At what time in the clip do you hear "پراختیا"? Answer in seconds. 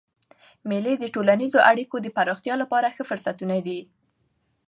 2.17-2.53